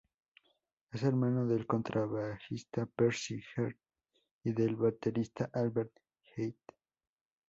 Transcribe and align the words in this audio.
Es 0.91 1.03
hermano 1.03 1.45
del 1.45 1.67
contrabajista 1.67 2.87
Percy 2.87 3.39
Heath 3.55 3.77
y 4.43 4.51
del 4.51 4.75
baterista 4.75 5.47
Albert 5.53 5.93
Heath. 6.35 6.57